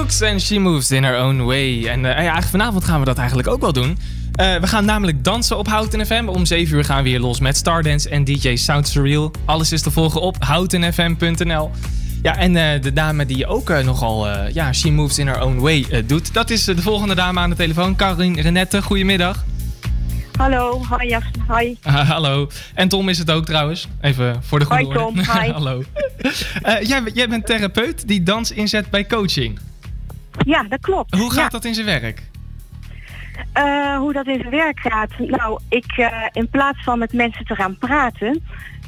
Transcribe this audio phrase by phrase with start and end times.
[0.00, 1.86] Cooks and She Moves in Her Own Way.
[1.86, 3.98] En uh, ja, vanavond gaan we dat eigenlijk ook wel doen.
[4.40, 6.28] Uh, we gaan namelijk dansen op Houten FM.
[6.28, 9.30] Om 7 uur gaan we weer los met Stardance en DJ Sound Surreal.
[9.44, 11.70] Alles is te volgen op houtenfm.nl.
[12.22, 16.04] Ja, en uh, de dame die ook nogal ja, She Moves in Her Own Way
[16.06, 16.34] doet...
[16.34, 18.82] dat is de volgende dame aan de telefoon, Karin Renette.
[18.82, 19.44] Goedemiddag.
[20.36, 21.16] Hallo, hi
[21.48, 21.76] hi.
[22.14, 22.48] hallo.
[22.74, 23.88] En Tom is het ook trouwens.
[24.00, 25.50] Even voor de goede Hoi Tom, hi.
[25.50, 25.82] hallo.
[26.22, 29.58] Uh, jij, jij, bent therapeut die dans inzet bij coaching.
[30.46, 31.14] Ja, dat klopt.
[31.14, 32.22] Hoe gaat dat in zijn werk?
[33.58, 35.18] Uh, hoe dat in zijn werk gaat?
[35.18, 38.42] Nou, ik uh, in plaats van met mensen te gaan praten,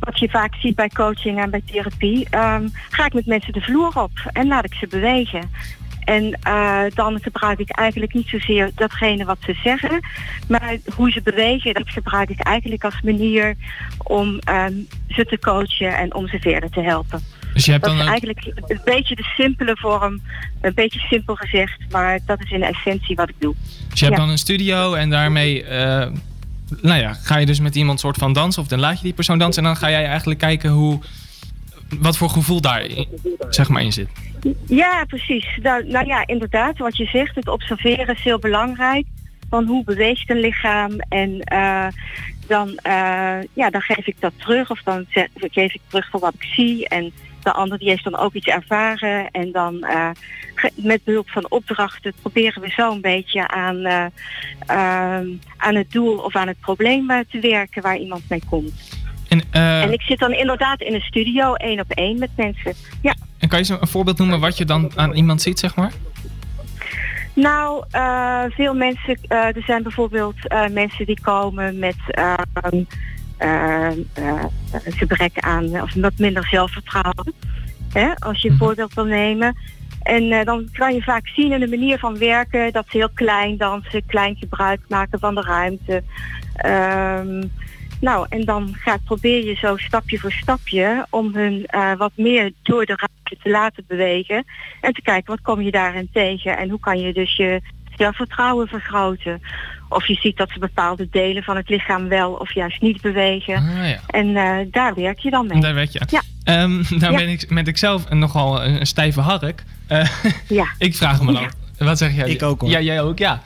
[0.00, 3.60] wat je vaak ziet bij coaching en bij therapie, um, ga ik met mensen de
[3.60, 5.50] vloer op en laat ik ze bewegen.
[6.04, 10.00] En uh, dan gebruik ik eigenlijk niet zozeer datgene wat ze zeggen,
[10.48, 13.54] maar hoe ze bewegen, dat gebruik ik eigenlijk als manier
[13.98, 17.22] om um, ze te coachen en om ze verder te helpen.
[17.58, 20.20] Dus je hebt dat dan is eigenlijk een beetje de simpele vorm,
[20.60, 23.54] een beetje simpel gezegd, maar dat is in essentie wat ik doe.
[23.88, 24.22] Dus je hebt ja.
[24.22, 25.68] dan een studio en daarmee, uh,
[26.82, 29.12] nou ja, ga je dus met iemand soort van dansen of dan laat je die
[29.12, 31.00] persoon dansen en dan ga jij eigenlijk kijken hoe,
[32.00, 32.86] wat voor gevoel daar
[33.50, 34.08] zeg maar in zit.
[34.66, 35.46] Ja, precies.
[35.62, 39.06] Nou, nou ja, inderdaad, wat je zegt, het observeren is heel belangrijk.
[39.50, 41.86] Van hoe beweegt een lichaam en uh,
[42.46, 46.34] dan, uh, ja, dan geef ik dat terug of dan geef ik terug voor wat
[46.34, 46.88] ik zie.
[46.88, 47.12] En
[47.48, 50.10] de ander die heeft dan ook iets ervaren en dan uh,
[50.74, 54.06] met behulp van opdrachten proberen we zo een beetje aan, uh,
[54.70, 58.72] uh, aan het doel of aan het probleem te werken waar iemand mee komt.
[59.28, 62.74] En, en ik zit dan inderdaad in een studio één op één met mensen.
[63.02, 63.14] Ja.
[63.38, 65.92] En kan je zo een voorbeeld noemen wat je dan aan iemand ziet, zeg maar?
[67.34, 71.96] Nou, uh, veel mensen, uh, er zijn bijvoorbeeld uh, mensen die komen met
[74.72, 77.32] gebrek aan of wat minder zelfvertrouwen.
[77.92, 79.56] Hè, als je een voorbeeld wil nemen.
[80.02, 83.56] En dan kan je vaak zien in de manier van werken dat ze heel klein
[83.56, 86.02] dansen, klein gebruik maken van de ruimte.
[86.66, 87.50] Um,
[88.00, 92.52] nou, en dan gaat, probeer je zo stapje voor stapje om hun uh, wat meer
[92.62, 94.44] door de ruimte te laten bewegen.
[94.80, 97.60] En te kijken wat kom je daarin tegen en hoe kan je dus je
[97.98, 99.42] zelfvertrouwen vergroten.
[99.88, 103.54] Of je ziet dat ze bepaalde delen van het lichaam wel of juist niet bewegen.
[103.54, 104.00] Ah, ja.
[104.06, 105.60] En uh, daar werk je dan mee.
[105.60, 106.22] Daar werk je Ja.
[106.62, 107.18] Um, nou ja.
[107.18, 109.64] ben, ik, ben ik zelf nogal een, een stijve hark.
[109.88, 110.08] Uh,
[110.48, 110.68] ja.
[110.78, 111.42] ik vraag me dan,
[111.78, 111.84] ja.
[111.84, 112.28] wat zeg jij?
[112.28, 112.70] Ik ook hoor.
[112.70, 113.42] Ja, jij ook, ja.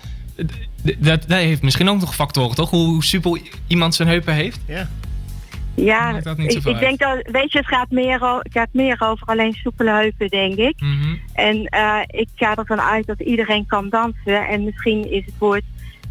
[0.98, 2.70] Dat, dat heeft misschien ook nog factoren, toch?
[2.70, 4.60] Hoe soepel iemand zijn heupen heeft?
[4.66, 4.88] Ja.
[5.74, 9.52] Ja, ik, ik denk dat, weet je, het gaat meer, het gaat meer over alleen
[9.52, 10.80] soepele heupen, denk ik.
[10.80, 11.20] Mm -hmm.
[11.32, 14.48] En uh, ik ga ervan uit dat iedereen kan dansen.
[14.48, 15.62] En misschien is het woord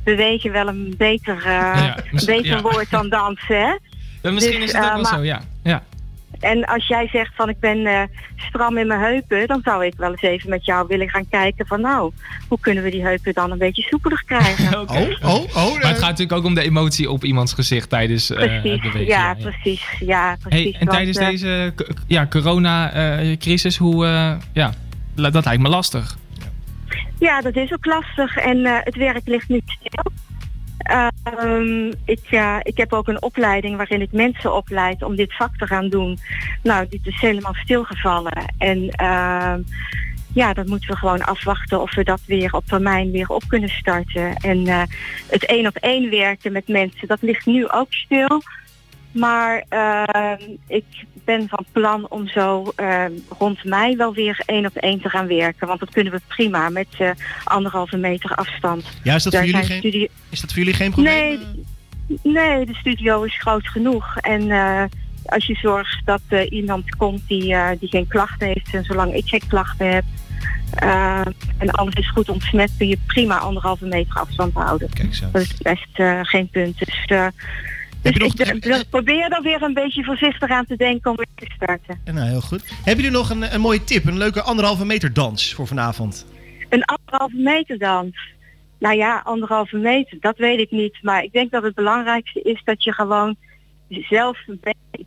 [0.04, 2.62] bewegen wel een beter, uh, ja, beter ja.
[2.62, 3.78] woord dan dansen, hè?
[4.22, 5.42] Ja, misschien dus, is het ook uh, wel maar, zo, ja.
[5.64, 5.84] ja.
[6.42, 8.02] En als jij zegt van ik ben uh,
[8.36, 11.68] stram in mijn heupen, dan zou ik wel eens even met jou willen gaan kijken
[11.68, 12.12] van nou,
[12.48, 14.80] hoe kunnen we die heupen dan een beetje soepeler krijgen?
[14.82, 15.18] okay.
[15.22, 15.74] Oh, oh, oh.
[15.74, 18.82] Maar het gaat natuurlijk ook om de emotie op iemands gezicht tijdens uh, precies, het
[18.82, 19.06] bewegen.
[19.06, 19.86] Ja, ja, precies.
[20.00, 20.64] Ja, precies.
[20.64, 21.74] Hey, en want, tijdens deze
[22.08, 24.74] ja, corona-crisis, hoe, uh, ja,
[25.16, 26.18] dat lijkt me lastig.
[27.20, 30.12] Ja, dat is ook lastig en uh, het werk ligt nu stil.
[31.44, 35.58] Um, ik, uh, ik heb ook een opleiding waarin ik mensen opleid om dit vak
[35.58, 36.18] te gaan doen.
[36.64, 38.54] Nou, dit is helemaal stilgevallen.
[38.58, 39.54] En uh,
[40.34, 43.70] ja, dan moeten we gewoon afwachten of we dat weer op termijn weer op kunnen
[43.70, 44.36] starten.
[44.36, 44.82] En uh,
[45.28, 48.42] het één op één werken met mensen, dat ligt nu ook stil.
[49.12, 50.86] Maar uh, ik
[51.26, 53.06] ben van plan om zo uh,
[53.38, 55.68] rond mei wel weer één op één te gaan werken.
[55.68, 57.10] Want dat kunnen we prima met uh,
[57.44, 58.86] anderhalve meter afstand.
[59.04, 60.10] Ja, is dat, voor jullie geen, studie...
[60.30, 61.40] is dat voor jullie geen probleem?
[62.08, 64.18] Nee, nee de studio is groot genoeg.
[64.18, 64.84] En uh,
[65.26, 68.74] als je zorgt dat uh, iemand komt die, die geen klachten heeft...
[68.74, 70.04] en zolang ik geen klachten heb...
[71.58, 74.90] En alles is goed ontsmet, kun je prima anderhalve meter afstand houden.
[74.90, 75.30] Kijk zo.
[75.32, 76.80] Dat is uh, geen punt.
[76.80, 77.06] Dus,
[78.02, 78.84] dus nog, ik heb...
[78.90, 82.02] probeer er weer een beetje voorzichtig aan te denken om weer te starten.
[82.06, 82.64] Nou, heel goed.
[82.84, 84.06] Hebben jullie nog een, een mooie tip?
[84.06, 86.26] Een leuke anderhalve meter dans voor vanavond?
[86.70, 88.18] Een anderhalve meter dans?
[88.80, 90.98] Nou ja, anderhalve meter, dat weet ik niet.
[91.02, 93.36] Maar ik denk dat het belangrijkste is dat je gewoon
[93.88, 94.38] zelf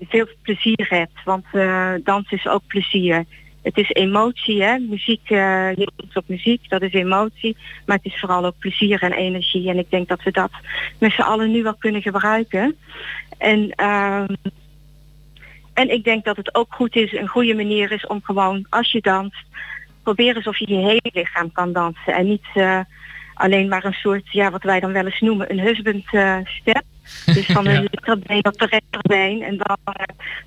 [0.00, 1.24] veel plezier hebt.
[1.24, 3.24] Want uh, dans is ook plezier.
[3.64, 4.78] Het is emotie, hè.
[4.78, 5.68] Muziek, uh,
[6.14, 7.56] op muziek, dat is emotie.
[7.86, 9.68] Maar het is vooral ook plezier en energie.
[9.68, 10.50] En ik denk dat we dat
[10.98, 12.76] met z'n allen nu wel kunnen gebruiken.
[13.38, 14.24] En, uh,
[15.74, 18.92] en ik denk dat het ook goed is, een goede manier is om gewoon, als
[18.92, 19.44] je danst,
[20.02, 22.14] probeer eens of je je hele lichaam kan dansen.
[22.14, 22.80] En niet uh,
[23.34, 26.82] alleen maar een soort, ja, wat wij dan wel eens noemen, een husband uh, step.
[27.24, 29.42] Dus van een linkerbeen op de rechterbeen.
[29.42, 29.78] En dan,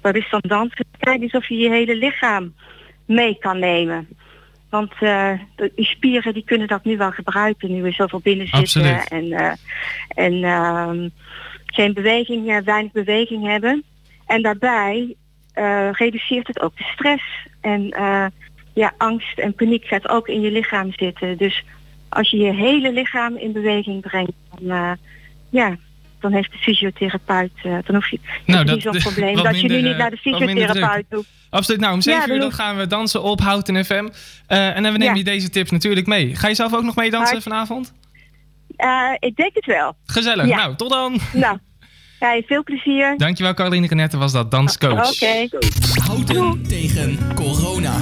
[0.01, 0.85] dat is dan dansen.
[0.99, 2.53] Kijk eens of je je hele lichaam
[3.07, 4.07] mee kan nemen.
[4.69, 7.71] Want eh, de- die spieren die kunnen dat nu wel gebruiken.
[7.71, 8.62] Nu we zoveel binnen zitten.
[8.62, 9.07] Absoluut.
[9.09, 9.54] En, eh,
[10.07, 11.09] en ehm,
[11.65, 13.83] geen beweging, eh, weinig beweging hebben.
[14.25, 15.15] En daarbij
[15.92, 17.24] reduceert het ook de stress.
[17.62, 17.83] En
[18.74, 21.38] ja, angst en paniek gaat ook in je lichaam zitten.
[21.38, 21.63] Dus
[22.09, 24.98] als je je hele lichaam in beweging brengt, dan,
[25.50, 25.77] ja,
[26.19, 29.67] dan heeft de fysiotherapeut, eh, dan hoef je Nou, dat- niet zo'n probleem dat je
[29.67, 31.29] nu minder, niet naar de eh, fysiotherapeut hoeft.
[31.49, 31.81] Absoluut.
[31.81, 34.07] Nou, om 7 Ja, uur dan gaan we dansen op Houten FM.
[34.47, 35.13] Eh, en dan nemen Ja.
[35.13, 36.35] je deze tips natuurlijk mee.
[36.35, 37.93] Ga je zelf ook nog mee dansen Hart- vanavond?
[38.75, 39.93] Eh, ik denk het wel.
[40.05, 40.47] Gezellig.
[40.47, 40.55] Ja.
[40.55, 41.19] Nou, tot dan.
[41.33, 41.57] Nou,
[42.19, 43.13] ja, veel plezier.
[43.17, 45.11] Dankjewel Caroline Renette was dat danscoach.
[45.13, 45.47] Oké.
[46.03, 47.97] Houten tegen corona.